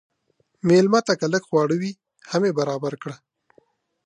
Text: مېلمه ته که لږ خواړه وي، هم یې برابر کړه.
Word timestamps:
مېلمه 0.67 0.99
ته 1.07 1.13
که 1.19 1.25
لږ 1.33 1.43
خواړه 1.49 1.75
وي، 1.81 1.91
هم 2.31 2.41
یې 2.47 2.57
برابر 2.59 2.93
کړه. 3.01 3.15